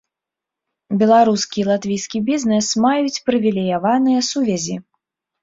[1.03, 4.75] Беларускі і латвійскі бізнэс маюць прывілеяваныя сувязі.